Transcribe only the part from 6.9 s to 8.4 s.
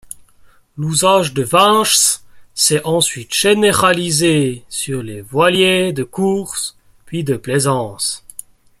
puis de plaisance.